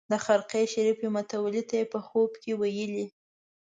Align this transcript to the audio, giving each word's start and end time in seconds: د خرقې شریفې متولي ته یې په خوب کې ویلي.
د 0.11 0.13
خرقې 0.25 0.63
شریفې 0.73 1.07
متولي 1.15 1.63
ته 1.69 1.73
یې 1.79 1.85
په 1.93 1.99
خوب 2.07 2.31
کې 2.41 2.51
ویلي. 2.59 3.05